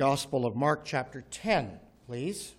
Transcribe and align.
Gospel 0.00 0.46
of 0.46 0.56
Mark, 0.56 0.86
chapter 0.86 1.24
10, 1.30 1.78
please. 2.06 2.54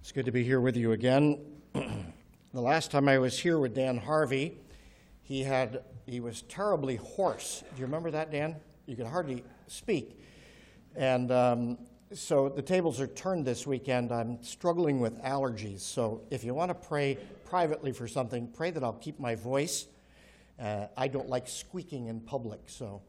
It's 0.00 0.10
good 0.10 0.24
to 0.24 0.32
be 0.32 0.42
here 0.42 0.62
with 0.62 0.74
you 0.74 0.92
again. 0.92 1.38
the 1.74 2.62
last 2.62 2.90
time 2.90 3.10
I 3.10 3.18
was 3.18 3.38
here 3.38 3.58
with 3.58 3.74
Dan 3.74 3.98
Harvey, 3.98 4.56
he 5.20 5.42
had 5.42 5.82
he 6.06 6.20
was 6.20 6.40
terribly 6.48 6.96
hoarse. 6.96 7.62
Do 7.74 7.78
you 7.78 7.84
remember 7.84 8.10
that, 8.12 8.32
Dan? 8.32 8.56
You 8.86 8.96
could 8.96 9.06
hardly 9.06 9.44
speak. 9.66 10.18
And 10.96 11.30
um, 11.30 11.76
so 12.14 12.48
the 12.48 12.62
tables 12.62 13.02
are 13.02 13.06
turned 13.06 13.44
this 13.44 13.66
weekend. 13.66 14.12
I'm 14.12 14.42
struggling 14.42 14.98
with 14.98 15.22
allergies. 15.22 15.80
So 15.80 16.22
if 16.30 16.42
you 16.42 16.54
want 16.54 16.70
to 16.70 16.88
pray 16.88 17.18
privately 17.44 17.92
for 17.92 18.08
something, 18.08 18.48
pray 18.48 18.70
that 18.70 18.82
I'll 18.82 18.94
keep 18.94 19.20
my 19.20 19.34
voice. 19.34 19.88
Uh, 20.58 20.86
I 20.96 21.08
don't 21.08 21.28
like 21.28 21.46
squeaking 21.46 22.06
in 22.06 22.20
public. 22.20 22.60
So, 22.66 23.02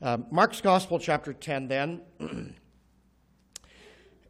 um, 0.00 0.26
Mark's 0.30 0.60
Gospel, 0.60 0.98
chapter 0.98 1.32
10, 1.32 1.68
then. 1.68 2.00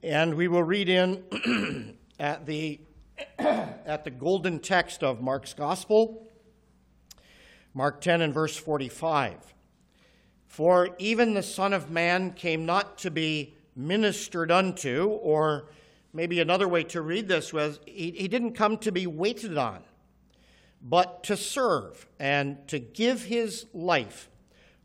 and 0.02 0.34
we 0.34 0.48
will 0.48 0.62
read 0.62 0.88
in 0.88 1.96
at 2.18 2.46
the, 2.46 2.80
at 3.38 4.04
the 4.04 4.10
golden 4.10 4.58
text 4.58 5.02
of 5.02 5.20
Mark's 5.20 5.54
Gospel, 5.54 6.28
Mark 7.74 8.00
10 8.00 8.20
and 8.20 8.34
verse 8.34 8.56
45. 8.56 9.54
For 10.46 10.90
even 10.98 11.34
the 11.34 11.42
Son 11.42 11.72
of 11.72 11.90
Man 11.90 12.32
came 12.32 12.64
not 12.64 12.98
to 12.98 13.10
be 13.10 13.54
ministered 13.74 14.50
unto, 14.50 15.06
or 15.06 15.68
maybe 16.12 16.40
another 16.40 16.66
way 16.66 16.82
to 16.84 17.02
read 17.02 17.28
this 17.28 17.52
was, 17.52 17.78
he, 17.84 18.12
he 18.12 18.26
didn't 18.26 18.52
come 18.54 18.78
to 18.78 18.90
be 18.90 19.06
waited 19.06 19.58
on, 19.58 19.82
but 20.82 21.24
to 21.24 21.36
serve 21.36 22.06
and 22.18 22.66
to 22.68 22.78
give 22.78 23.24
his 23.24 23.66
life 23.72 24.28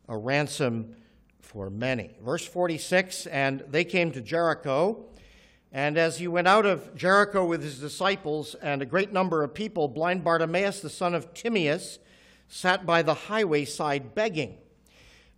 a 0.08 0.16
ransom 0.16 0.96
for 1.40 1.70
many. 1.70 2.16
Verse 2.22 2.46
46 2.46 3.26
And 3.26 3.62
they 3.68 3.84
came 3.84 4.12
to 4.12 4.20
Jericho. 4.20 5.06
And 5.74 5.96
as 5.96 6.18
he 6.18 6.28
went 6.28 6.48
out 6.48 6.66
of 6.66 6.94
Jericho 6.94 7.46
with 7.46 7.62
his 7.62 7.78
disciples 7.78 8.54
and 8.56 8.82
a 8.82 8.86
great 8.86 9.10
number 9.10 9.42
of 9.42 9.54
people, 9.54 9.88
blind 9.88 10.22
Bartimaeus, 10.22 10.80
the 10.80 10.90
son 10.90 11.14
of 11.14 11.32
Timaeus, 11.32 11.98
sat 12.46 12.84
by 12.84 13.00
the 13.00 13.14
highway 13.14 13.64
side 13.64 14.14
begging. 14.14 14.58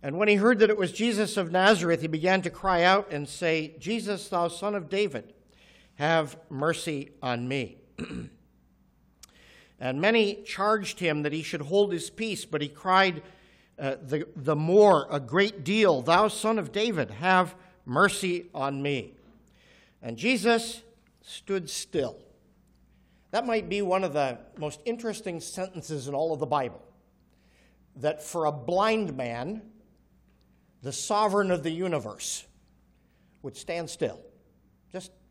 And 0.03 0.17
when 0.17 0.27
he 0.27 0.35
heard 0.35 0.59
that 0.59 0.69
it 0.69 0.77
was 0.77 0.91
Jesus 0.91 1.37
of 1.37 1.51
Nazareth, 1.51 2.01
he 2.01 2.07
began 2.07 2.41
to 2.41 2.49
cry 2.49 2.83
out 2.83 3.11
and 3.11 3.27
say, 3.29 3.75
Jesus, 3.79 4.27
thou 4.27 4.49
son 4.49 4.75
of 4.75 4.89
David, 4.89 5.33
have 5.95 6.37
mercy 6.49 7.11
on 7.21 7.47
me. 7.47 7.77
and 9.85 10.01
many 10.01 10.41
charged 10.41 10.99
him 10.99 11.21
that 11.21 11.31
he 11.31 11.43
should 11.43 11.61
hold 11.61 11.93
his 11.93 12.09
peace, 12.09 12.43
but 12.43 12.59
he 12.59 12.67
cried 12.67 13.21
uh, 13.77 13.97
the, 14.01 14.27
the 14.35 14.55
more 14.55 15.05
a 15.11 15.19
great 15.19 15.63
deal, 15.63 16.01
Thou 16.01 16.27
son 16.27 16.57
of 16.57 16.71
David, 16.71 17.11
have 17.11 17.53
mercy 17.85 18.47
on 18.51 18.81
me. 18.81 19.13
And 20.01 20.17
Jesus 20.17 20.81
stood 21.21 21.69
still. 21.69 22.17
That 23.29 23.45
might 23.45 23.69
be 23.69 23.83
one 23.83 24.03
of 24.03 24.13
the 24.13 24.39
most 24.57 24.79
interesting 24.85 25.39
sentences 25.39 26.07
in 26.07 26.15
all 26.15 26.33
of 26.33 26.39
the 26.39 26.47
Bible. 26.47 26.81
That 27.97 28.23
for 28.23 28.45
a 28.45 28.51
blind 28.51 29.15
man, 29.15 29.61
the 30.81 30.93
sovereign 30.93 31.51
of 31.51 31.61
the 31.61 31.69
universe 31.69 32.47
would 33.43 33.55
stand 33.55 33.91
still. 33.91 34.19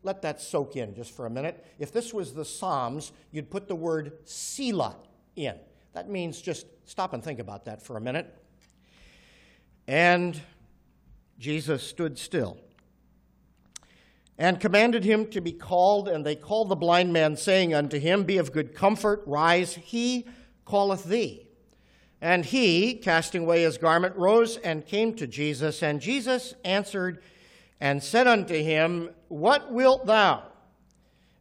Let 0.05 0.21
that 0.21 0.39
soak 0.39 0.75
in 0.75 0.93
just 0.93 1.15
for 1.15 1.25
a 1.25 1.29
minute. 1.31 1.65
If 1.79 1.91
this 1.91 2.13
was 2.13 2.33
the 2.33 2.45
Psalms, 2.45 3.11
you'd 3.31 3.49
put 3.49 3.67
the 3.67 3.75
word 3.75 4.13
Selah 4.23 4.95
in. 5.35 5.55
That 5.93 6.09
means 6.09 6.41
just 6.41 6.67
stop 6.85 7.13
and 7.13 7.23
think 7.23 7.39
about 7.39 7.65
that 7.65 7.81
for 7.81 7.97
a 7.97 8.01
minute. 8.01 8.31
And 9.87 10.39
Jesus 11.39 11.81
stood 11.81 12.19
still 12.19 12.57
and 14.37 14.59
commanded 14.59 15.03
him 15.03 15.25
to 15.31 15.41
be 15.41 15.51
called. 15.51 16.07
And 16.07 16.23
they 16.23 16.35
called 16.35 16.69
the 16.69 16.75
blind 16.75 17.11
man, 17.11 17.35
saying 17.35 17.73
unto 17.73 17.99
him, 17.99 18.25
Be 18.25 18.37
of 18.37 18.51
good 18.51 18.75
comfort, 18.75 19.23
rise, 19.25 19.73
he 19.73 20.27
calleth 20.67 21.05
thee. 21.05 21.47
And 22.21 22.45
he, 22.45 22.93
casting 22.93 23.41
away 23.41 23.63
his 23.63 23.79
garment, 23.79 24.15
rose 24.15 24.57
and 24.57 24.85
came 24.85 25.15
to 25.15 25.25
Jesus. 25.25 25.81
And 25.81 25.99
Jesus 25.99 26.53
answered 26.63 27.23
and 27.79 28.01
said 28.01 28.27
unto 28.27 28.55
him, 28.55 29.09
What 29.27 29.71
wilt 29.71 30.05
thou 30.05 30.43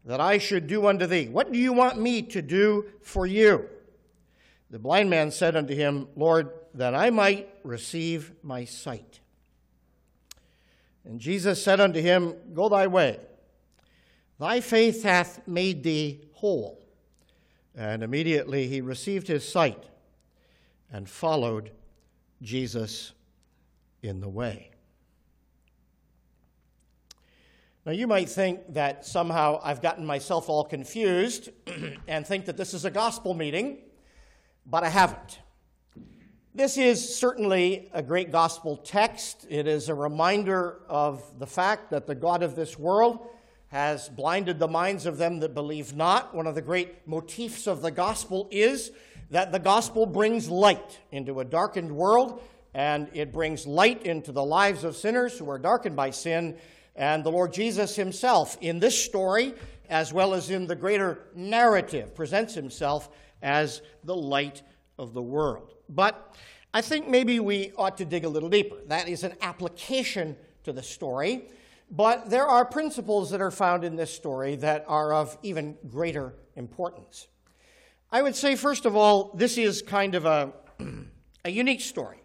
that 0.05 0.21
I 0.21 0.39
should 0.39 0.67
do 0.67 0.87
unto 0.87 1.07
thee? 1.07 1.29
What 1.29 1.53
do 1.53 1.59
you 1.59 1.73
want 1.73 2.01
me 2.01 2.23
to 2.23 2.43
do 2.43 2.87
for 3.03 3.27
you? 3.27 3.69
The 4.71 4.79
blind 4.79 5.11
man 5.11 5.31
said 5.31 5.57
unto 5.57 5.75
him, 5.75 6.09
Lord, 6.17 6.51
that 6.75 6.95
I 6.95 7.11
might 7.11 7.49
receive 7.63 8.33
my 8.43 8.65
sight. 8.65 9.21
And 11.05 11.21
Jesus 11.21 11.63
said 11.63 11.81
unto 11.81 12.01
him, 12.01 12.35
Go 12.55 12.69
thy 12.69 12.87
way. 12.87 13.21
Thy 14.41 14.61
faith 14.61 15.03
hath 15.05 15.47
made 15.47 15.83
thee 15.83 16.23
whole. 16.33 16.81
And 17.77 18.03
immediately 18.03 18.69
he 18.69 18.81
received 18.81 19.29
his 19.29 19.47
sight 19.49 19.85
and 20.93 21.09
followed 21.09 21.71
Jesus 22.43 23.13
in 24.03 24.21
the 24.21 24.29
way. 24.29 24.74
Now, 27.87 27.93
you 27.93 28.07
might 28.07 28.31
think 28.31 28.73
that 28.73 29.05
somehow 29.05 29.61
I've 29.63 29.83
gotten 29.83 30.07
myself 30.07 30.49
all 30.49 30.65
confused 30.65 31.51
and 32.09 32.27
think 32.27 32.47
that 32.47 32.57
this 32.57 32.73
is 32.73 32.87
a 32.87 32.91
gospel 32.91 33.35
meeting, 33.35 33.77
but 34.65 34.85
I 34.85 34.89
haven't. 34.89 35.41
This 36.55 36.79
is 36.79 37.15
certainly 37.15 37.91
a 37.93 38.03
great 38.03 38.33
gospel 38.33 38.79
text. 38.79 39.47
It 39.51 39.67
is 39.67 39.91
a 39.91 39.95
reminder 39.95 40.81
of 40.89 41.23
the 41.39 41.47
fact 41.47 41.91
that 41.91 42.07
the 42.07 42.15
God 42.15 42.43
of 42.43 42.57
this 42.57 42.79
world 42.79 43.27
has 43.69 44.09
blinded 44.09 44.59
the 44.59 44.69
minds 44.69 45.05
of 45.05 45.19
them 45.19 45.41
that 45.41 45.53
believe 45.53 45.95
not. 45.95 46.35
One 46.35 46.47
of 46.47 46.55
the 46.55 46.63
great 46.63 47.07
motifs 47.07 47.67
of 47.67 47.83
the 47.83 47.91
gospel 47.91 48.49
is 48.51 48.93
that 49.29 49.53
the 49.53 49.59
gospel 49.59 50.07
brings 50.07 50.49
light 50.49 51.01
into 51.13 51.41
a 51.41 51.45
darkened 51.45 51.93
world, 51.93 52.41
and 52.73 53.11
it 53.13 53.31
brings 53.31 53.67
light 53.67 54.07
into 54.07 54.33
the 54.33 54.45
lives 54.45 54.85
of 54.85 54.97
sinners 54.97 55.39
who 55.39 55.51
are 55.51 55.59
darkened 55.59 55.97
by 55.97 56.09
sin. 56.09 56.57
And 56.97 57.25
the 57.25 57.31
Lord 57.31 57.53
Jesus 57.53 57.97
himself, 57.97 58.57
in 58.61 58.79
this 58.79 59.03
story, 59.03 59.55
as 59.89 60.13
well 60.13 60.35
as 60.35 60.51
in 60.51 60.67
the 60.67 60.77
greater 60.77 61.27
narrative, 61.35 62.15
presents 62.15 62.55
himself 62.55 63.11
as 63.43 63.83
the 64.05 64.15
light 64.15 64.63
of 64.99 65.13
the 65.13 65.23
world. 65.23 65.75
But 65.89 66.35
I 66.73 66.81
think 66.81 67.09
maybe 67.09 67.41
we 67.41 67.73
ought 67.77 67.99
to 67.99 68.05
dig 68.05 68.25
a 68.25 68.29
little 68.29 68.49
deeper. 68.49 68.77
That 68.87 69.09
is 69.09 69.25
an 69.25 69.35
application 69.41 70.37
to 70.65 70.73
the 70.73 70.83
story, 70.83 71.49
but 71.91 72.31
there 72.31 72.47
are 72.47 72.65
principles 72.65 73.31
that 73.31 73.41
are 73.41 73.51
found 73.51 73.85
in 73.85 73.97
this 73.97 74.13
story 74.13 74.57
that 74.57 74.85
are 74.89 75.13
of 75.13 75.37
even 75.43 75.77
greater 75.89 76.35
importance. 76.57 77.29
I 78.11 78.23
would 78.23 78.35
say, 78.35 78.57
first 78.57 78.87
of 78.87 78.97
all, 78.97 79.33
this 79.35 79.59
is 79.59 79.83
kind 79.83 80.15
of 80.15 80.25
a, 80.25 80.53
a 81.45 81.51
unique 81.51 81.81
story 81.81 82.23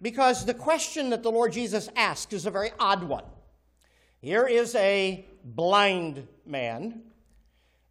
because 0.00 0.44
the 0.44 0.54
question 0.54 1.10
that 1.10 1.22
the 1.22 1.30
Lord 1.30 1.52
Jesus 1.52 1.88
asks 1.96 2.32
is 2.32 2.46
a 2.46 2.50
very 2.50 2.70
odd 2.78 3.02
one. 3.02 3.24
Here 4.20 4.46
is 4.46 4.74
a 4.74 5.24
blind 5.44 6.26
man, 6.44 7.02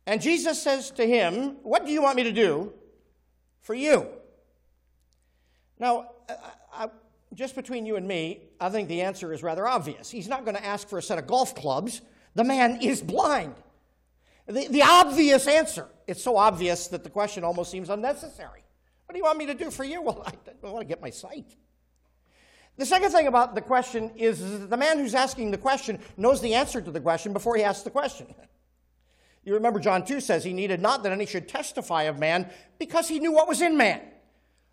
and 0.06 0.22
Jesus 0.22 0.62
says 0.62 0.91
to 0.91 1.06
him, 1.06 1.57
What 1.63 1.85
do 1.85 1.91
you 1.91 2.01
want 2.01 2.16
me 2.16 2.23
to 2.23 2.31
do 2.31 2.73
for 3.62 3.73
you? 3.73 4.07
Now, 5.79 6.12
I, 6.28 6.35
I, 6.85 6.90
just 7.34 7.56
between 7.56 7.85
you 7.85 7.95
and 7.95 8.07
me, 8.07 8.41
I 8.59 8.69
think 8.69 8.90
the 8.90 9.01
answer 9.01 9.34
is 9.34 9.41
rather 9.41 9.67
obvious. 9.67 10.09
He's 10.09 10.28
not 10.28 10.45
going 10.45 10.56
to 10.56 10.66
ask 10.66 10.88
for 10.88 10.97
a 11.00 11.01
set 11.01 11.17
of 11.17 11.28
golf 11.28 11.56
clubs. 11.56 12.01
The 12.35 12.44
man 12.44 12.81
is 12.81 13.01
blind. 13.01 13.56
The, 14.47 14.67
the 14.67 14.84
obvious 14.84 15.47
answer, 15.47 15.88
it's 16.07 16.23
so 16.23 16.38
obvious 16.38 16.88
that 16.88 17.03
the 17.03 17.09
question 17.09 17.44
almost 17.44 17.72
seems 17.72 17.90
unnecessary. 17.90 18.63
What 19.06 19.13
do 19.13 19.17
you 19.17 19.23
want 19.23 19.38
me 19.38 19.46
to 19.47 19.53
do 19.53 19.72
for 19.72 19.84
you? 19.84 20.01
Well, 20.09 20.23
I, 20.25 20.31
I 20.67 20.72
want 20.72 20.81
to 20.81 20.88
get 20.88 21.01
my 21.01 21.09
sight. 21.09 21.56
The 22.79 22.85
second 22.85 23.11
thing 23.11 23.28
about 23.28 23.55
the 23.55 23.61
question 23.61 24.09
is, 24.16 24.40
is 24.40 24.61
that 24.61 24.70
the 24.70 24.78
man 24.78 24.99
who's 24.99 25.14
asking 25.14 25.52
the 25.52 25.58
question 25.58 25.99
knows 26.16 26.40
the 26.40 26.53
answer 26.53 26.79
to 26.81 26.90
the 26.90 27.02
question 27.02 27.34
before 27.34 27.58
he 27.58 27.64
asks 27.64 27.84
the 27.84 27.91
question. 27.91 28.34
You 29.46 29.53
remember 29.55 29.79
John 29.79 30.05
2 30.05 30.20
says 30.20 30.43
he 30.43 30.53
needed 30.53 30.81
not 30.81 31.02
that 31.02 31.14
any 31.14 31.26
should 31.26 31.47
testify 31.47 32.03
of 32.03 32.20
man 32.20 32.52
because 32.78 33.08
he 33.08 33.20
knew 33.20 33.31
what 33.31 33.47
was 33.47 33.61
in 33.61 33.78
man. 33.78 34.02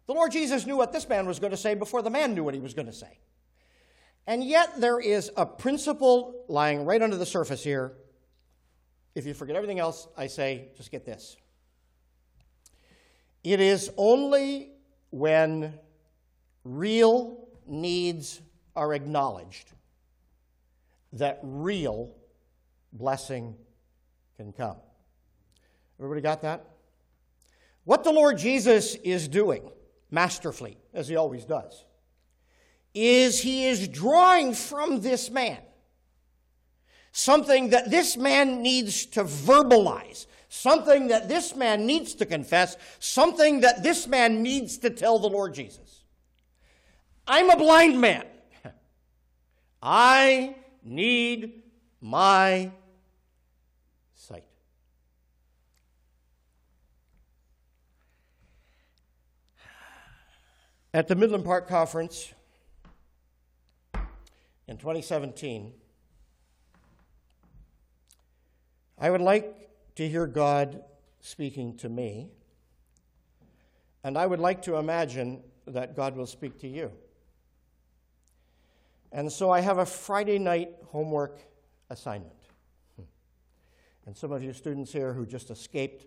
The 0.07 0.13
Lord 0.13 0.33
Jesus 0.33 0.67
knew 0.67 0.77
what 0.77 0.93
this 0.93 1.09
man 1.09 1.27
was 1.27 1.39
going 1.39 1.53
to 1.53 1.57
say 1.57 1.75
before 1.75 2.03
the 2.03 2.11
man 2.11 2.35
knew 2.35 2.43
what 2.45 2.53
he 2.53 2.61
was 2.61 2.75
going 2.75 2.87
to 2.87 2.93
say. 2.93 3.21
And 4.27 4.45
yet, 4.45 4.79
there 4.79 4.99
is 4.99 5.31
a 5.37 5.47
principle 5.47 6.45
lying 6.49 6.85
right 6.85 7.01
under 7.01 7.17
the 7.17 7.25
surface 7.25 7.63
here. 7.63 7.93
If 9.15 9.25
you 9.25 9.35
forget 9.35 9.57
everything 9.57 9.79
else, 9.79 10.09
I 10.17 10.27
say, 10.27 10.69
just 10.77 10.91
get 10.91 11.07
this. 11.07 11.37
It 13.45 13.61
is 13.61 13.91
only 13.97 14.73
when 15.11 15.79
real 16.65 17.46
needs 17.69 18.41
are 18.75 18.95
acknowledged 18.95 19.73
that 21.13 21.41
real 21.43 22.15
blessing 22.93 23.57
can 24.37 24.53
come. 24.53 24.77
Everybody 25.99 26.21
got 26.21 26.43
that? 26.43 26.67
What 27.85 28.05
the 28.05 28.13
Lord 28.13 28.39
Jesus 28.39 28.97
is 28.97 29.29
doing 29.29 29.71
masterfully, 30.11 30.77
as 30.93 31.09
he 31.09 31.17
always 31.17 31.45
does, 31.45 31.85
is 32.95 33.41
he 33.41 33.67
is 33.67 33.89
drawing 33.89 34.55
from 34.55 35.01
this 35.01 35.31
man 35.31 35.59
something 37.13 37.71
that 37.71 37.91
this 37.91 38.17
man 38.17 38.61
needs 38.61 39.07
to 39.07 39.25
verbalize, 39.25 40.27
something 40.51 41.09
that 41.09 41.31
this 41.31 41.57
man 41.57 41.87
needs 41.87 42.15
to 42.15 42.27
confess, 42.27 42.77
something 42.99 43.61
that 43.61 43.83
this 43.83 44.07
man 44.07 44.43
needs 44.43 44.77
to 44.77 44.91
tell 44.91 45.19
the 45.19 45.29
Lord 45.29 45.55
Jesus. 45.55 46.05
I'm 47.29 47.51
a 47.51 47.57
blind 47.57 48.01
man. 48.01 48.25
I 49.83 50.57
need 50.85 51.63
my 52.01 52.71
sight. 54.15 54.45
At 60.95 61.09
the 61.09 61.15
Midland 61.15 61.45
Park 61.45 61.69
Conference 61.69 62.33
in 64.69 64.77
2017, 64.79 65.73
I 68.99 69.11
would 69.11 69.21
like 69.21 69.69
to 69.97 70.09
hear 70.09 70.27
God 70.27 70.83
speaking 71.21 71.77
to 71.79 71.89
me, 71.89 72.31
and 74.05 74.17
I 74.17 74.27
would 74.27 74.41
like 74.41 74.63
to 74.63 74.77
imagine 74.77 75.43
that 75.67 75.97
God 75.97 76.17
will 76.17 76.27
speak 76.27 76.59
to 76.61 76.69
you. 76.69 76.93
And 79.13 79.31
so 79.31 79.51
I 79.51 79.61
have 79.61 79.79
a 79.79 79.87
Friday 79.87 80.39
night 80.39 80.71
homework 80.87 81.41
assignment. 81.91 82.35
Hmm. 82.97 83.05
And 84.07 84.17
some 84.17 84.33
of 84.33 84.43
you 84.43 84.53
students 84.53 84.93
here 84.93 85.13
who 85.13 85.27
just 85.27 85.51
escaped 85.51 86.07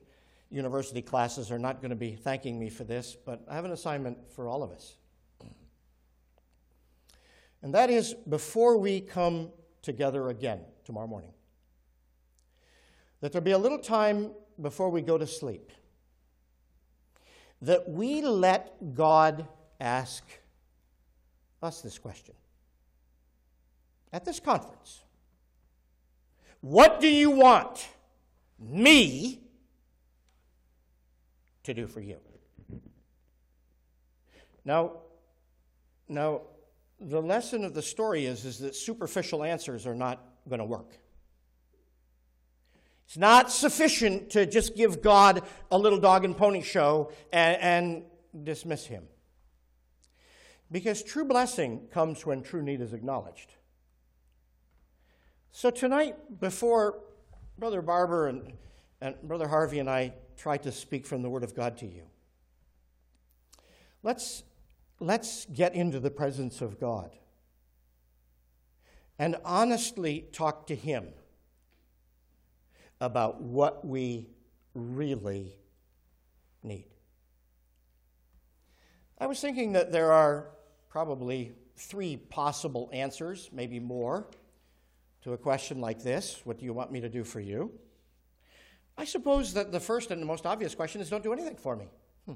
university 0.51 1.01
classes 1.01 1.51
are 1.51 1.59
not 1.59 1.81
going 1.81 1.91
to 1.91 1.95
be 1.95 2.15
thanking 2.15 2.59
me 2.59 2.69
for 2.69 2.83
this, 2.83 3.15
but 3.25 3.43
I 3.47 3.55
have 3.55 3.65
an 3.65 3.71
assignment 3.71 4.17
for 4.31 4.47
all 4.47 4.63
of 4.63 4.71
us. 4.71 4.97
And 7.61 7.73
that 7.73 7.89
is 7.89 8.13
before 8.13 8.77
we 8.77 9.01
come 9.01 9.51
together 9.81 10.29
again 10.29 10.61
tomorrow 10.85 11.07
morning, 11.07 11.33
that 13.21 13.31
there 13.31 13.41
be 13.41 13.51
a 13.51 13.57
little 13.57 13.79
time 13.79 14.31
before 14.61 14.89
we 14.89 15.01
go 15.01 15.17
to 15.17 15.27
sleep, 15.27 15.71
that 17.61 17.89
we 17.89 18.21
let 18.21 18.93
God 18.93 19.47
ask 19.79 20.23
us 21.61 21.81
this 21.81 21.97
question 21.97 22.33
at 24.11 24.25
this 24.25 24.39
conference 24.39 25.03
What 26.61 26.99
do 26.99 27.07
you 27.07 27.31
want 27.31 27.87
me 28.59 29.41
to 31.63 31.73
do 31.73 31.87
for 31.87 32.01
you? 32.01 32.17
Now, 34.65 34.97
now, 36.07 36.41
the 36.99 37.21
lesson 37.21 37.63
of 37.63 37.73
the 37.73 37.81
story 37.81 38.25
is, 38.25 38.43
is 38.43 38.59
that 38.59 38.75
superficial 38.75 39.43
answers 39.43 39.87
are 39.87 39.95
not 39.95 40.21
going 40.49 40.59
to 40.59 40.65
work. 40.65 40.97
It's 43.05 43.17
not 43.17 43.51
sufficient 43.51 44.31
to 44.31 44.45
just 44.45 44.75
give 44.75 45.01
God 45.01 45.43
a 45.71 45.77
little 45.77 45.99
dog 45.99 46.25
and 46.25 46.35
pony 46.35 46.61
show 46.61 47.11
and, 47.31 47.61
and 47.61 48.45
dismiss 48.45 48.85
him. 48.85 49.03
Because 50.71 51.01
true 51.01 51.25
blessing 51.25 51.87
comes 51.91 52.25
when 52.25 52.43
true 52.43 52.61
need 52.61 52.81
is 52.81 52.93
acknowledged. 52.93 53.53
So 55.51 55.71
tonight, 55.71 56.39
before 56.39 56.99
Brother 57.57 57.81
Barber 57.81 58.27
and, 58.27 58.53
and 59.01 59.15
Brother 59.23 59.47
Harvey 59.47 59.79
and 59.79 59.89
I 59.89 60.13
try 60.37 60.57
to 60.57 60.71
speak 60.71 61.05
from 61.05 61.21
the 61.21 61.29
Word 61.29 61.43
of 61.43 61.55
God 61.55 61.77
to 61.79 61.85
you, 61.85 62.03
let's, 64.03 64.43
let's 64.99 65.45
get 65.47 65.73
into 65.75 65.99
the 65.99 66.11
presence 66.11 66.61
of 66.61 66.79
God 66.79 67.15
and 69.17 69.35
honestly 69.43 70.27
talk 70.31 70.67
to 70.67 70.75
Him 70.75 71.07
about 73.01 73.41
what 73.41 73.85
we 73.85 74.29
really 74.73 75.55
need. 76.63 76.87
I 79.19 79.25
was 79.25 79.41
thinking 79.41 79.73
that 79.73 79.91
there 79.91 80.13
are 80.13 80.51
probably 80.87 81.51
three 81.75 82.15
possible 82.17 82.89
answers, 82.93 83.49
maybe 83.51 83.79
more, 83.79 84.27
to 85.23 85.33
a 85.33 85.37
question 85.37 85.81
like 85.81 86.01
this 86.01 86.41
What 86.43 86.59
do 86.59 86.65
you 86.65 86.73
want 86.73 86.91
me 86.91 87.01
to 87.01 87.09
do 87.09 87.23
for 87.23 87.39
you? 87.39 87.71
I 88.97 89.05
suppose 89.05 89.53
that 89.53 89.71
the 89.71 89.79
first 89.79 90.11
and 90.11 90.21
the 90.21 90.25
most 90.25 90.45
obvious 90.45 90.75
question 90.75 90.99
is 90.99 91.09
don't 91.09 91.23
do 91.23 91.31
anything 91.31 91.55
for 91.55 91.75
me. 91.75 91.87
Hmm. 92.25 92.33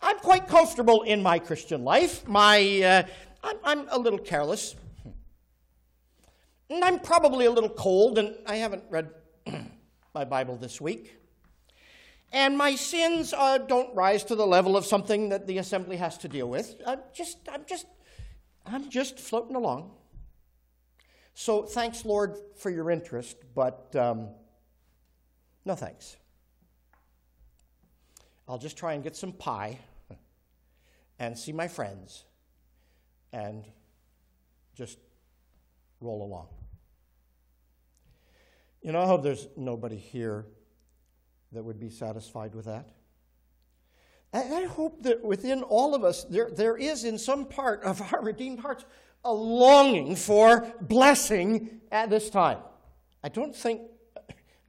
I'm 0.00 0.18
quite 0.18 0.48
comfortable 0.48 1.02
in 1.02 1.22
my 1.22 1.38
Christian 1.38 1.84
life. 1.84 2.26
My, 2.26 2.82
uh, 2.82 3.02
I'm, 3.44 3.56
I'm, 3.62 3.88
a 3.90 3.98
little 3.98 4.18
careless. 4.18 4.76
Hmm. 5.02 5.10
And 6.70 6.84
I'm 6.84 7.00
probably 7.00 7.44
a 7.44 7.50
little 7.50 7.68
cold, 7.68 8.16
and 8.16 8.34
I 8.46 8.56
haven't 8.56 8.84
read 8.88 9.10
my 10.14 10.24
Bible 10.24 10.56
this 10.56 10.80
week. 10.80 11.16
And 12.32 12.56
my 12.56 12.74
sins 12.74 13.34
uh, 13.36 13.58
don't 13.58 13.94
rise 13.94 14.24
to 14.24 14.34
the 14.34 14.46
level 14.46 14.76
of 14.76 14.86
something 14.86 15.28
that 15.28 15.46
the 15.46 15.58
assembly 15.58 15.96
has 15.96 16.18
to 16.18 16.28
deal 16.28 16.48
with. 16.48 16.80
I'm 16.86 17.00
just, 17.12 17.38
I'm 17.52 17.64
just, 17.66 17.86
I'm 18.64 18.88
just 18.88 19.18
floating 19.18 19.54
along. 19.54 19.90
So 21.38 21.64
thanks, 21.64 22.06
Lord, 22.06 22.38
for 22.56 22.70
your 22.70 22.90
interest, 22.90 23.36
but 23.54 23.94
um, 23.94 24.30
no 25.66 25.74
thanks. 25.74 26.16
I'll 28.48 28.56
just 28.56 28.78
try 28.78 28.94
and 28.94 29.04
get 29.04 29.14
some 29.14 29.32
pie 29.32 29.78
and 31.18 31.36
see 31.36 31.52
my 31.52 31.68
friends 31.68 32.24
and 33.34 33.66
just 34.74 34.98
roll 36.00 36.24
along. 36.24 36.48
You 38.80 38.92
know, 38.92 39.02
I 39.02 39.06
hope 39.06 39.22
there's 39.22 39.46
nobody 39.58 39.98
here 39.98 40.46
that 41.52 41.62
would 41.62 41.78
be 41.78 41.90
satisfied 41.90 42.54
with 42.54 42.64
that. 42.64 42.88
And 44.32 44.54
I 44.54 44.64
hope 44.64 45.02
that 45.02 45.22
within 45.22 45.62
all 45.62 45.94
of 45.94 46.02
us, 46.02 46.24
there, 46.24 46.50
there 46.50 46.78
is 46.78 47.04
in 47.04 47.18
some 47.18 47.44
part 47.44 47.82
of 47.82 48.00
our 48.14 48.22
redeemed 48.22 48.60
hearts 48.60 48.86
a 49.26 49.32
longing 49.32 50.16
for 50.16 50.72
blessing 50.80 51.80
at 51.90 52.08
this 52.10 52.30
time. 52.30 52.58
I 53.22 53.28
don't 53.28 53.54
think 53.54 53.82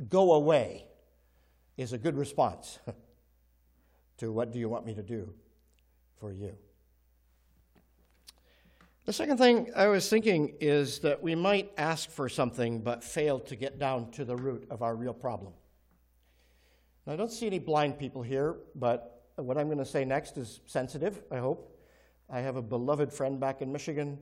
go 0.10 0.34
away 0.34 0.86
is 1.78 1.94
a 1.94 1.98
good 1.98 2.18
response 2.18 2.80
to 4.18 4.32
what 4.32 4.52
do 4.52 4.60
you 4.60 4.68
want 4.68 4.86
me 4.86 4.96
to 4.96 5.04
do 5.04 5.34
for 6.20 6.32
you. 6.34 6.56
The 9.06 9.14
second 9.14 9.38
thing 9.38 9.72
I 9.76 9.88
was 9.88 10.10
thinking 10.10 10.56
is 10.60 11.00
that 11.00 11.22
we 11.22 11.34
might 11.34 11.72
ask 11.78 12.10
for 12.10 12.28
something 12.28 12.82
but 12.82 13.04
fail 13.04 13.40
to 13.42 13.56
get 13.56 13.80
down 13.80 14.12
to 14.12 14.26
the 14.26 14.36
root 14.36 14.68
of 14.70 14.82
our 14.82 14.96
real 14.96 15.14
problem. 15.14 15.54
Now, 17.06 17.14
I 17.14 17.16
don't 17.16 17.32
see 17.32 17.48
any 17.48 17.60
blind 17.60 17.98
people 17.98 18.22
here, 18.22 18.58
but 18.76 19.24
what 19.38 19.58
I'm 19.58 19.68
going 19.68 19.78
to 19.78 19.86
say 19.86 20.04
next 20.04 20.38
is 20.38 20.60
sensitive, 20.66 21.22
I 21.32 21.38
hope. 21.38 21.74
I 22.30 22.42
have 22.42 22.58
a 22.58 22.62
beloved 22.62 23.14
friend 23.14 23.40
back 23.40 23.62
in 23.62 23.72
Michigan, 23.72 24.18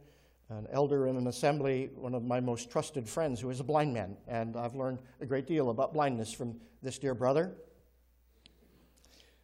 an 0.49 0.67
elder 0.71 1.07
in 1.07 1.17
an 1.17 1.27
assembly, 1.27 1.89
one 1.95 2.13
of 2.13 2.23
my 2.23 2.39
most 2.39 2.69
trusted 2.69 3.09
friends 3.09 3.39
who 3.41 3.49
is 3.49 3.59
a 3.59 3.63
blind 3.63 3.93
man, 3.93 4.15
and 4.27 4.55
I've 4.55 4.75
learned 4.75 4.99
a 5.21 5.25
great 5.25 5.47
deal 5.47 5.69
about 5.69 5.93
blindness 5.93 6.31
from 6.31 6.55
this 6.83 6.99
dear 6.99 7.15
brother. 7.15 7.55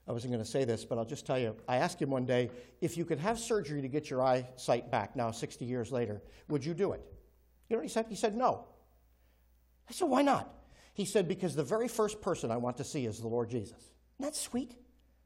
I 0.08 0.12
wasn't 0.12 0.34
going 0.34 0.44
to 0.44 0.50
say 0.50 0.64
this, 0.64 0.84
but 0.86 0.98
I'll 0.98 1.06
just 1.06 1.26
tell 1.26 1.40
you. 1.40 1.56
I 1.68 1.78
asked 1.78 2.02
him 2.02 2.10
one 2.10 2.26
day 2.26 2.52
if 2.82 2.98
you 2.98 3.06
could 3.06 3.20
have 3.20 3.40
surgery 3.40 3.82
to 3.82 3.88
get 3.88 4.10
your 4.10 4.22
eyesight 4.22 4.92
back 4.92 5.16
now, 5.16 5.32
60 5.32 5.66
years 5.66 5.92
later, 5.92 6.22
would 6.50 6.66
you 6.66 6.74
do 6.74 6.92
it? 6.92 7.02
You 7.70 7.76
know 7.76 7.80
what 7.80 7.84
he 7.84 7.90
said? 7.90 8.08
He 8.10 8.16
said 8.16 8.36
no. 8.36 8.66
I 9.90 9.94
said, 9.94 10.10
why 10.10 10.22
not? 10.22 10.54
He 10.94 11.06
said, 11.06 11.28
because 11.28 11.56
the 11.56 11.64
very 11.64 11.88
first 11.88 12.22
person 12.22 12.52
I 12.52 12.58
want 12.58 12.78
to 12.78 12.84
see 12.84 13.06
is 13.06 13.20
the 13.20 13.28
Lord 13.28 13.50
Jesus. 13.50 13.78
Isn't 14.20 14.32
that 14.32 14.36
sweet? 14.36 14.76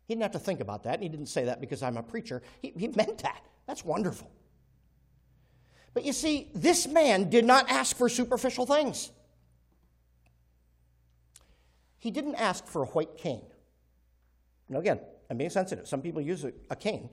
He 0.07 0.13
didn't 0.13 0.21
have 0.21 0.31
to 0.33 0.39
think 0.39 0.59
about 0.59 0.83
that, 0.83 0.95
and 0.95 1.03
he 1.03 1.09
didn't 1.09 1.27
say 1.27 1.45
that 1.45 1.59
because 1.59 1.81
I'm 1.81 1.97
a 1.97 2.03
preacher. 2.03 2.43
He, 2.61 2.71
he 2.77 2.87
meant 2.89 3.19
that. 3.19 3.41
That's 3.65 3.83
wonderful. 3.83 4.29
But 5.95 6.05
you 6.05 6.13
see, 6.13 6.49
this 6.53 6.87
man 6.87 7.29
did 7.29 7.45
not 7.45 7.71
ask 7.71 7.95
for 7.97 8.09
superficial 8.09 8.65
things. 8.67 9.11
He 11.97 12.11
didn't 12.11 12.35
ask 12.35 12.67
for 12.67 12.83
a 12.83 12.85
white 12.87 13.17
cane. 13.17 13.41
Now, 14.69 14.79
again, 14.79 14.99
I'm 15.29 15.37
being 15.37 15.49
sensitive. 15.49 15.87
Some 15.87 16.01
people 16.01 16.21
use 16.21 16.43
a, 16.43 16.51
a 16.69 16.75
cane 16.75 17.09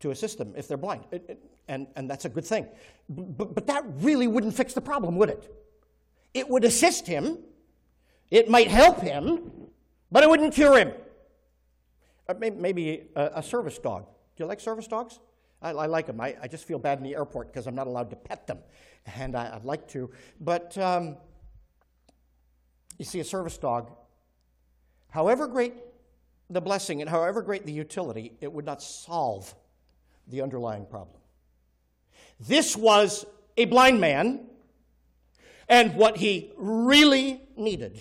to 0.00 0.10
assist 0.10 0.38
them 0.38 0.54
if 0.56 0.66
they're 0.66 0.78
blind, 0.78 1.04
it, 1.12 1.24
it, 1.28 1.44
and, 1.68 1.86
and 1.94 2.10
that's 2.10 2.24
a 2.24 2.28
good 2.28 2.44
thing. 2.44 2.66
But, 3.08 3.54
but 3.54 3.66
that 3.66 3.84
really 3.98 4.26
wouldn't 4.26 4.54
fix 4.54 4.72
the 4.72 4.80
problem, 4.80 5.16
would 5.16 5.28
it? 5.28 5.54
It 6.34 6.48
would 6.48 6.64
assist 6.64 7.06
him, 7.06 7.38
it 8.30 8.48
might 8.48 8.68
help 8.68 9.00
him, 9.00 9.52
but 10.10 10.22
it 10.22 10.30
wouldn't 10.30 10.54
cure 10.54 10.78
him. 10.78 10.92
Uh, 12.28 12.34
maybe 12.34 13.08
a, 13.14 13.30
a, 13.36 13.42
service 13.42 13.78
dog. 13.78 14.06
Do 14.06 14.42
you 14.42 14.46
like 14.46 14.58
service 14.58 14.86
dogs? 14.86 15.20
I, 15.62 15.70
I 15.70 15.86
like 15.86 16.06
them. 16.06 16.20
I, 16.20 16.36
I, 16.42 16.48
just 16.48 16.66
feel 16.66 16.78
bad 16.78 16.98
in 16.98 17.04
the 17.04 17.14
airport 17.14 17.48
because 17.48 17.66
I'm 17.66 17.74
not 17.74 17.86
allowed 17.86 18.10
to 18.10 18.16
pet 18.16 18.46
them, 18.46 18.58
and 19.16 19.36
I, 19.36 19.54
would 19.54 19.64
like 19.64 19.88
to. 19.88 20.10
But 20.40 20.76
um, 20.76 21.16
you 22.98 23.04
see, 23.04 23.20
a 23.20 23.24
service 23.24 23.56
dog, 23.58 23.90
however 25.10 25.46
great 25.46 25.74
the 26.50 26.60
blessing 26.60 27.00
and 27.00 27.08
however 27.08 27.42
great 27.42 27.64
the 27.64 27.72
utility, 27.72 28.32
it 28.40 28.52
would 28.52 28.66
not 28.66 28.82
solve 28.82 29.54
the 30.28 30.42
underlying 30.42 30.84
problem. 30.84 31.20
This 32.38 32.76
was 32.76 33.24
a 33.56 33.64
blind 33.64 34.00
man, 34.00 34.46
and 35.68 35.94
what 35.94 36.16
he 36.16 36.52
really 36.56 37.40
needed 37.56 38.00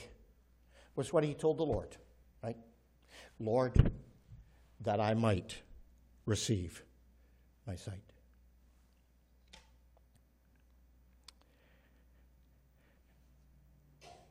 was 0.95 1.13
what 1.13 1.23
he 1.23 1.33
told 1.33 1.57
the 1.57 1.63
Lord, 1.63 1.95
right? 2.43 2.57
Lord, 3.39 3.91
that 4.81 4.99
I 4.99 5.13
might 5.13 5.55
receive 6.25 6.83
my 7.65 7.75
sight. 7.75 8.01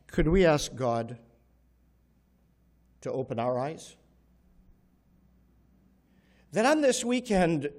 Could 0.09 0.29
we 0.29 0.45
ask 0.45 0.75
God 0.75 1.19
to 3.03 3.13
open 3.13 3.39
our 3.39 3.59
eyes? 3.59 3.97
That 6.53 6.67
on 6.67 6.81
this 6.81 7.05
weekend, 7.05 7.71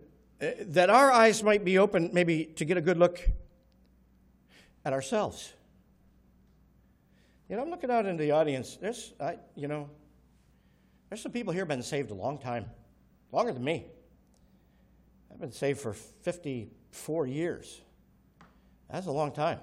uh, 0.41 0.47
that 0.67 0.89
our 0.89 1.11
eyes 1.11 1.43
might 1.43 1.65
be 1.65 1.77
open, 1.77 2.09
maybe 2.13 2.45
to 2.45 2.63
get 2.63 2.77
a 2.77 2.81
good 2.81 2.97
look 2.97 3.19
at 4.85 4.93
ourselves. 4.93 5.53
You 7.49 7.57
know, 7.57 7.63
I'm 7.63 7.69
looking 7.69 7.91
out 7.91 8.05
into 8.05 8.23
the 8.23 8.31
audience. 8.31 8.77
There's, 8.77 9.13
I, 9.19 9.37
you 9.55 9.67
know, 9.67 9.89
there's 11.09 11.21
some 11.21 11.33
people 11.33 11.51
here 11.51 11.65
been 11.65 11.83
saved 11.83 12.11
a 12.11 12.13
long 12.13 12.37
time, 12.37 12.65
longer 13.33 13.51
than 13.51 13.63
me. 13.63 13.87
Been 15.41 15.51
saved 15.51 15.79
for 15.79 15.93
54 15.93 17.25
years. 17.25 17.81
That's 18.91 19.07
a 19.07 19.11
long 19.11 19.31
time. 19.31 19.57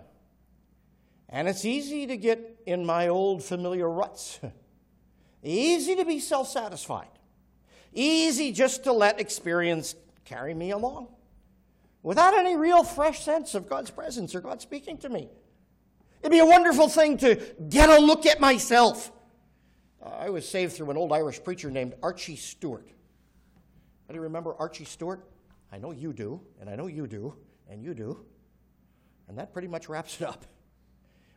And 1.29 1.47
it's 1.47 1.65
easy 1.65 2.09
to 2.09 2.17
get 2.17 2.63
in 2.67 2.85
my 2.85 3.07
old 3.07 3.45
familiar 3.45 3.89
ruts. 3.89 4.41
easy 5.45 5.95
to 5.95 6.05
be 6.05 6.19
self 6.19 6.49
satisfied. 6.49 7.07
Easy 7.93 8.51
just 8.51 8.85
to 8.85 8.93
let 8.93 9.21
experience 9.21 9.95
carry 10.25 10.53
me 10.53 10.73
along 10.73 11.09
without 12.03 12.35
any 12.35 12.57
real 12.57 12.83
fresh 12.83 13.25
sense 13.25 13.55
of 13.55 13.69
God's 13.69 13.93
presence 13.93 14.35
or 14.35 14.41
God 14.41 14.61
speaking 14.61 14.99
to 14.99 15.09
me. 15.09 15.29
It'd 16.23 16.33
be 16.33 16.41
a 16.41 16.45
wonderful 16.45 16.89
thing 16.89 17.19
to 17.19 17.41
get 17.69 17.89
a 17.89 18.01
look 18.01 18.27
at 18.27 18.41
myself. 18.41 19.13
I 20.05 20.31
was 20.31 20.49
saved 20.49 20.73
through 20.73 20.91
an 20.91 20.97
old 20.97 21.13
Irish 21.13 21.45
preacher 21.45 21.71
named 21.71 21.95
Archie 22.03 22.35
Stewart. 22.35 22.89
You 24.13 24.23
remember 24.23 24.57
Archie 24.59 24.85
Stewart? 24.85 25.25
I 25.73 25.79
know 25.79 25.91
you 25.91 26.13
do, 26.13 26.41
and 26.61 26.71
I 26.71 26.77
know 26.77 26.87
you 26.87 27.07
do, 27.07 27.35
and 27.69 27.83
you 27.83 27.95
do. 27.95 28.25
And 29.29 29.39
that 29.39 29.53
pretty 29.53 29.69
much 29.69 29.89
wraps 29.89 30.21
it 30.21 30.27
up. 30.27 30.45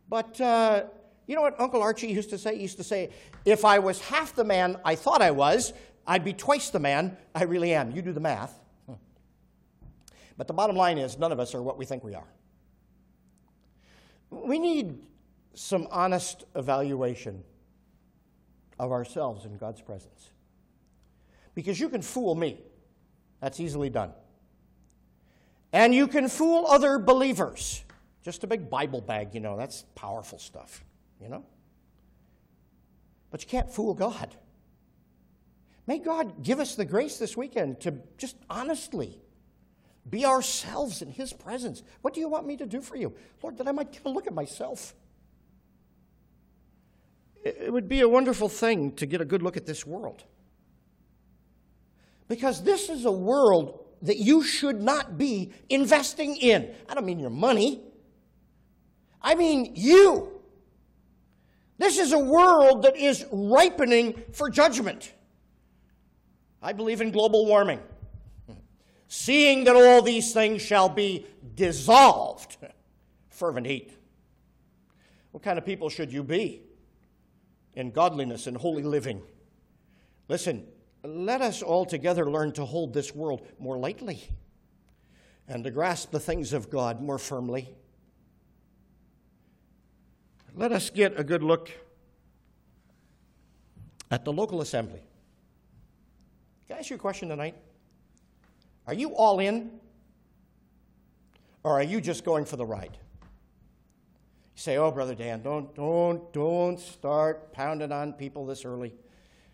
But 0.07 0.39
uh, 0.39 0.83
you 1.27 1.35
know 1.35 1.41
what 1.41 1.59
Uncle 1.59 1.81
Archie 1.81 2.07
used 2.07 2.29
to 2.31 2.37
say? 2.37 2.55
He 2.55 2.61
used 2.61 2.77
to 2.77 2.83
say, 2.83 3.09
if 3.45 3.65
I 3.65 3.79
was 3.79 3.99
half 4.01 4.35
the 4.35 4.43
man 4.43 4.77
I 4.85 4.95
thought 4.95 5.21
I 5.21 5.31
was, 5.31 5.73
I'd 6.07 6.23
be 6.23 6.33
twice 6.33 6.69
the 6.69 6.79
man 6.79 7.17
I 7.35 7.43
really 7.43 7.73
am. 7.73 7.91
You 7.91 8.01
do 8.01 8.13
the 8.13 8.19
math. 8.19 8.57
But 10.37 10.47
the 10.47 10.53
bottom 10.53 10.75
line 10.75 10.97
is, 10.97 11.19
none 11.19 11.31
of 11.31 11.39
us 11.39 11.53
are 11.53 11.61
what 11.61 11.77
we 11.77 11.85
think 11.85 12.03
we 12.03 12.15
are. 12.15 12.27
We 14.31 14.57
need 14.57 14.97
some 15.53 15.87
honest 15.91 16.45
evaluation 16.55 17.43
of 18.79 18.91
ourselves 18.91 19.45
in 19.45 19.57
God's 19.57 19.81
presence. 19.81 20.31
Because 21.53 21.79
you 21.79 21.89
can 21.89 22.01
fool 22.01 22.33
me, 22.33 22.57
that's 23.41 23.59
easily 23.59 23.89
done. 23.89 24.13
And 25.73 25.93
you 25.93 26.07
can 26.07 26.29
fool 26.29 26.67
other 26.67 26.99
believers. 26.99 27.83
Just 28.23 28.43
a 28.43 28.47
big 28.47 28.69
Bible 28.69 29.01
bag, 29.01 29.33
you 29.33 29.39
know, 29.39 29.57
that's 29.57 29.83
powerful 29.95 30.37
stuff, 30.37 30.83
you 31.19 31.27
know? 31.27 31.43
But 33.31 33.41
you 33.41 33.49
can't 33.49 33.69
fool 33.69 33.93
God. 33.93 34.35
May 35.87 35.97
God 35.97 36.43
give 36.43 36.59
us 36.59 36.75
the 36.75 36.85
grace 36.85 37.17
this 37.17 37.35
weekend 37.35 37.81
to 37.81 37.95
just 38.17 38.35
honestly 38.49 39.17
be 40.09 40.25
ourselves 40.25 41.01
in 41.01 41.09
His 41.09 41.33
presence. 41.33 41.83
What 42.01 42.13
do 42.13 42.19
you 42.19 42.27
want 42.27 42.45
me 42.45 42.57
to 42.57 42.65
do 42.65 42.81
for 42.81 42.95
you? 42.95 43.13
Lord, 43.41 43.57
that 43.57 43.67
I 43.67 43.71
might 43.71 43.99
a 44.05 44.09
look 44.09 44.27
at 44.27 44.33
myself. 44.33 44.93
It 47.43 47.73
would 47.73 47.87
be 47.89 48.01
a 48.01 48.09
wonderful 48.09 48.49
thing 48.49 48.91
to 48.93 49.05
get 49.07 49.21
a 49.21 49.25
good 49.25 49.41
look 49.41 49.57
at 49.57 49.65
this 49.65 49.85
world. 49.85 50.23
Because 52.31 52.63
this 52.63 52.87
is 52.87 53.03
a 53.03 53.11
world 53.11 53.83
that 54.03 54.15
you 54.15 54.41
should 54.41 54.81
not 54.81 55.17
be 55.17 55.51
investing 55.67 56.37
in. 56.37 56.73
I 56.87 56.93
don't 56.93 57.05
mean 57.05 57.19
your 57.19 57.29
money, 57.29 57.81
I 59.21 59.35
mean 59.35 59.73
you. 59.75 60.31
This 61.77 61.99
is 61.99 62.13
a 62.13 62.19
world 62.19 62.83
that 62.83 62.95
is 62.95 63.25
ripening 63.33 64.13
for 64.31 64.49
judgment. 64.49 65.11
I 66.61 66.71
believe 66.71 67.01
in 67.01 67.11
global 67.11 67.45
warming 67.45 67.81
seeing 69.09 69.65
that 69.65 69.75
all 69.75 70.01
these 70.01 70.31
things 70.31 70.61
shall 70.61 70.87
be 70.87 71.25
dissolved. 71.55 72.55
Fervent 73.29 73.67
heat. 73.67 73.91
What 75.31 75.43
kind 75.43 75.57
of 75.57 75.65
people 75.65 75.89
should 75.89 76.13
you 76.13 76.23
be 76.23 76.61
in 77.73 77.91
godliness 77.91 78.47
and 78.47 78.55
holy 78.55 78.83
living? 78.83 79.21
Listen, 80.29 80.65
let 81.03 81.41
us 81.41 81.61
all 81.61 81.85
together 81.85 82.29
learn 82.29 82.51
to 82.53 82.65
hold 82.65 82.93
this 82.93 83.15
world 83.15 83.47
more 83.59 83.77
lightly 83.77 84.23
and 85.47 85.63
to 85.63 85.71
grasp 85.71 86.11
the 86.11 86.19
things 86.19 86.53
of 86.53 86.69
God 86.69 87.01
more 87.01 87.17
firmly. 87.17 87.69
Let 90.55 90.71
us 90.71 90.89
get 90.89 91.19
a 91.19 91.23
good 91.23 91.43
look 91.43 91.71
at 94.11 94.25
the 94.25 94.33
local 94.33 94.61
assembly. 94.61 95.01
Can 96.67 96.75
I 96.75 96.79
ask 96.79 96.89
you 96.89 96.97
a 96.97 96.99
question 96.99 97.29
tonight? 97.29 97.55
Are 98.85 98.93
you 98.93 99.15
all 99.15 99.39
in? 99.39 99.71
Or 101.63 101.79
are 101.79 101.83
you 101.83 102.01
just 102.01 102.23
going 102.23 102.45
for 102.45 102.57
the 102.57 102.65
ride? 102.65 102.97
You 104.55 104.61
say, 104.61 104.77
oh, 104.77 104.91
Brother 104.91 105.15
Dan, 105.15 105.41
don't, 105.41 105.73
don't, 105.75 106.31
don't 106.33 106.79
start 106.79 107.53
pounding 107.53 107.91
on 107.91 108.13
people 108.13 108.45
this 108.45 108.65
early. 108.65 108.93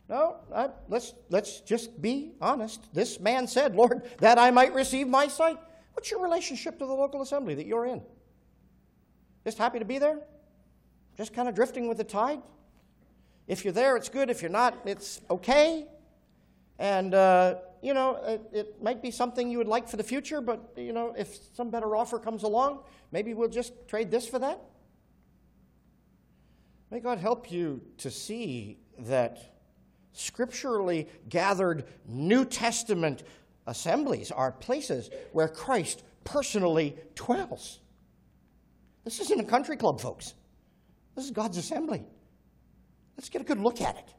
No, 0.10 0.38
I, 0.56 0.70
let's, 0.88 1.14
let's 1.30 1.60
just 1.62 2.02
be 2.02 2.32
honest. 2.40 2.94
This 2.94 3.20
man 3.20 3.48
said, 3.48 3.76
Lord, 3.76 4.10
that 4.20 4.38
I 4.38 4.52
might 4.52 4.74
receive 4.74 5.08
my 5.08 5.28
sight. 5.28 5.58
What's 5.94 6.12
your 6.12 6.22
relationship 6.22 6.80
to 6.80 6.86
the 6.86 6.94
local 6.94 7.22
assembly 7.22 7.56
that 7.56 7.66
you're 7.66 7.86
in? 7.86 8.02
Just 9.44 9.58
happy 9.58 9.80
to 9.80 9.86
be 9.86 10.00
there? 10.00 10.20
Just 11.18 11.34
kind 11.34 11.50
of 11.50 11.56
drifting 11.56 11.88
with 11.88 11.98
the 11.98 12.04
tide? 12.04 12.42
If 13.48 13.66
you're 13.66 13.74
there, 13.74 13.98
it's 13.98 14.10
good. 14.10 14.30
If 14.30 14.42
you're 14.42 14.52
not, 14.52 14.78
it's 14.86 15.22
okay. 15.30 15.88
And 16.80 17.14
uh, 17.14 17.56
you 17.82 17.94
know, 17.94 18.16
it, 18.26 18.42
it, 18.52 18.84
might 18.84 19.02
be 19.02 19.12
something 19.12 19.50
you 19.50 19.58
would 19.58 19.68
like 19.68 19.88
for 19.88 19.98
the 19.98 20.04
future, 20.04 20.42
but, 20.42 20.74
you 20.76 20.94
know, 20.94 21.14
if 21.18 21.38
some 21.54 21.70
better 21.70 21.96
offer 21.96 22.20
comes 22.20 22.44
along, 22.44 22.80
maybe 23.12 23.34
we'll 23.34 23.50
just 23.50 23.88
trade 23.88 24.12
this 24.12 24.28
for 24.28 24.40
that. 24.40 24.62
May 26.90 27.00
God 27.00 27.20
help 27.20 27.52
you 27.52 27.82
to 27.98 28.10
see 28.10 28.78
that 29.00 29.57
scripturally 30.18 31.08
gathered 31.30 31.86
New 32.08 32.44
Testament 32.44 33.24
assemblies 33.68 34.32
are 34.32 34.52
places 34.52 35.10
where 35.32 35.48
Christ 35.48 36.04
personally 36.24 36.98
dwells. 37.16 37.80
This 39.04 39.20
isn't 39.20 39.40
a 39.40 39.44
country 39.44 39.78
club, 39.78 40.02
folks. 40.02 40.34
This 41.16 41.26
is 41.26 41.32
God's 41.32 41.58
assembly. 41.58 42.04
Let's 43.16 43.30
get 43.30 43.42
a 43.42 43.46
good 43.46 43.60
look 43.60 43.82
at 43.82 43.98
it 43.98 44.14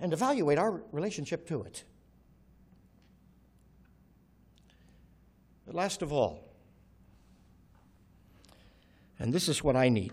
and 0.00 0.12
evaluate 0.12 0.58
our 0.58 0.82
relationship 0.90 1.46
to 1.48 1.62
it. 1.62 1.84
But 5.66 5.74
last 5.74 6.02
of 6.02 6.12
all, 6.12 6.44
and 9.18 9.32
this 9.32 9.48
is 9.48 9.62
what 9.62 9.76
I 9.76 9.88
need 9.88 10.12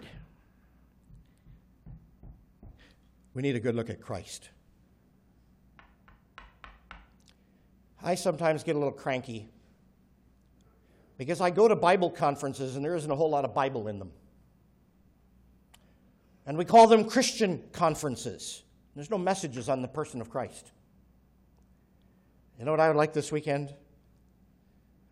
we 3.34 3.42
need 3.42 3.56
a 3.56 3.60
good 3.60 3.76
look 3.76 3.90
at 3.90 4.02
Christ. 4.02 4.50
I 8.04 8.16
sometimes 8.16 8.64
get 8.64 8.76
a 8.76 8.80
little 8.80 8.94
cranky 8.94 9.50
because 11.18 11.40
I 11.40 11.52
go 11.52 11.68
to 11.68 11.76
Bible 11.76 12.10
conferences 12.10 12.76
and 12.76 12.84
there 12.84 12.96
isn't 12.96 13.12
a 13.12 13.16
whole 13.16 13.30
lot 13.30 13.46
of 13.46 13.54
Bible 13.54 13.88
in 13.88 14.00
them. 14.00 14.12
And 16.46 16.58
we 16.58 16.66
call 16.66 16.88
them 16.88 17.08
Christian 17.08 17.64
conferences. 17.72 18.64
There's 18.96 19.10
no 19.10 19.18
messages 19.18 19.70
on 19.70 19.82
the 19.82 19.88
person 19.88 20.20
of 20.20 20.30
Christ. 20.30 20.72
You 22.58 22.66
know 22.66 22.72
what 22.72 22.80
I 22.80 22.88
would 22.88 22.98
like 22.98 23.14
this 23.14 23.32
weekend? 23.32 23.74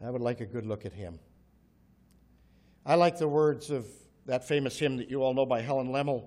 I 0.03 0.09
would 0.09 0.21
like 0.21 0.41
a 0.41 0.45
good 0.45 0.65
look 0.65 0.85
at 0.85 0.93
him. 0.93 1.19
I 2.85 2.95
like 2.95 3.19
the 3.19 3.27
words 3.27 3.69
of 3.69 3.85
that 4.25 4.47
famous 4.47 4.79
hymn 4.79 4.97
that 4.97 5.09
you 5.09 5.21
all 5.21 5.33
know 5.33 5.45
by 5.45 5.61
Helen 5.61 5.89
Lemmel. 5.89 6.25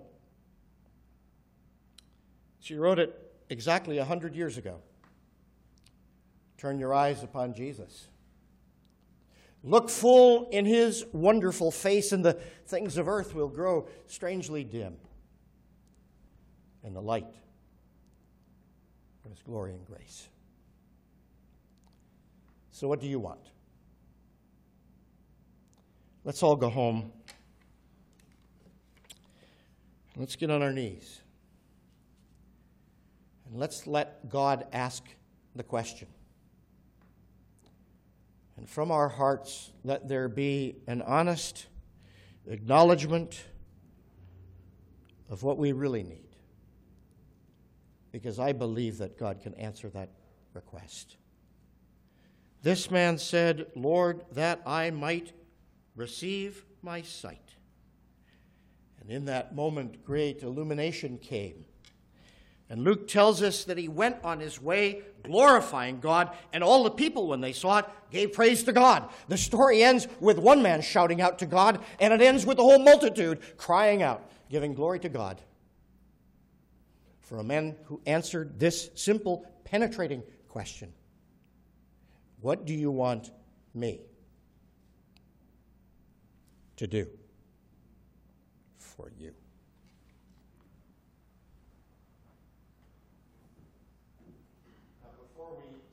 She 2.61 2.77
wrote 2.77 2.99
it 2.99 3.19
exactly 3.51 3.99
100 3.99 4.37
years 4.37 4.59
ago. 4.59 4.81
Turn 6.63 6.79
your 6.79 6.95
eyes 6.95 7.25
upon 7.25 7.55
Jesus. 7.55 8.07
Look 9.65 9.91
full 9.91 10.49
in 10.51 10.65
his 10.65 11.05
wonderful 11.13 11.73
face, 11.73 12.13
and 12.13 12.25
the 12.25 12.35
things 12.67 12.97
of 12.99 13.09
earth 13.09 13.35
will 13.35 13.49
grow 13.49 13.89
strangely 14.07 14.63
dim 14.63 14.95
in 16.85 16.95
the 16.95 17.03
light 17.03 17.27
of 19.25 19.33
His 19.33 19.43
glory 19.43 19.73
and 19.73 19.85
grace. 19.85 20.29
So, 22.71 22.87
what 22.87 23.01
do 23.01 23.09
you 23.09 23.19
want? 23.19 23.51
Let's 26.23 26.45
all 26.45 26.55
go 26.55 26.71
home. 26.71 27.11
Let's 30.17 30.37
get 30.37 30.49
on 30.49 30.63
our 30.63 30.73
knees. 30.73 31.23
And 33.49 33.59
let's 33.59 33.89
let 33.89 34.29
God 34.29 34.65
ask 34.73 35.03
the 35.57 35.65
question. 35.65 36.07
And 38.63 38.71
from 38.71 38.93
our 38.93 39.09
hearts, 39.09 39.73
let 39.83 40.09
there 40.09 40.29
be 40.29 40.77
an 40.87 41.03
honest 41.03 41.67
acknowledgement 42.47 43.43
of 45.29 45.43
what 45.43 45.59
we 45.59 45.73
really 45.73 46.05
need. 46.05 46.37
Because 48.13 48.39
I 48.39 48.53
believe 48.53 48.99
that 48.99 49.19
God 49.19 49.41
can 49.41 49.53
answer 49.55 49.89
that 49.89 50.11
request. 50.55 51.17
This 52.63 52.89
man 52.89 53.19
said, 53.19 53.67
Lord, 53.75 54.23
that 54.31 54.63
I 54.65 54.91
might 54.91 55.33
receive 55.97 56.65
my 56.83 57.03
sight. 57.03 57.57
And 59.01 59.11
in 59.11 59.25
that 59.25 59.57
moment, 59.57 60.05
great 60.05 60.45
illumination 60.45 61.19
came. 61.19 61.65
And 62.73 62.85
Luke 62.85 63.07
tells 63.07 63.43
us 63.43 63.65
that 63.65 63.77
he 63.77 63.87
went 63.87 64.17
on 64.25 64.41
his 64.41 64.59
way 64.59 65.03
glorifying 65.25 66.01
God, 66.01 66.31
and 66.55 66.65
all 66.65 66.85
the 66.85 66.91
people, 66.91 67.29
when 67.29 67.43
they 67.43 67.53
saw 67.53 67.81
it, 67.81 67.85
gave 68.11 68.33
praise 68.33 68.63
to 68.63 68.73
God. 68.73 69.11
The 69.29 69.37
story 69.37 69.83
ends 69.83 70.09
with 70.21 70.39
one 70.39 70.63
man 70.63 70.81
shouting 70.81 71.21
out 71.21 71.39
to 71.41 71.47
God, 71.47 71.85
and 72.01 72.15
it 72.15 72.23
ends 72.23 72.47
with 72.47 72.57
the 72.57 72.63
whole 72.63 72.79
multitude 72.79 73.41
crying 73.59 74.03
out, 74.03 74.27
giving 74.49 74.73
glory 74.73 74.99
to 75.01 75.11
God. 75.11 75.43
For 77.21 77.41
a 77.41 77.45
man 77.45 77.77
who 77.85 78.01
answered 78.07 78.59
this 78.59 78.89
simple, 78.95 79.45
penetrating 79.65 80.23
question 80.49 80.95
What 82.41 82.65
do 82.65 82.73
you 82.73 82.91
want 82.91 83.33
me 83.75 84.01
to 86.77 86.87
do 86.87 87.07
for 88.79 89.13
you? 89.19 89.35